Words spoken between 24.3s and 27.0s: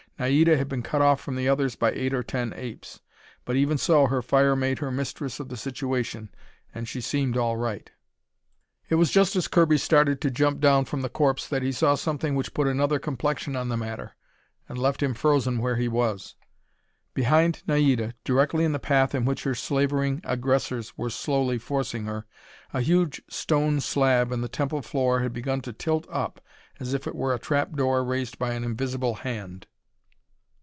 in the temple floor had begun to tilt up as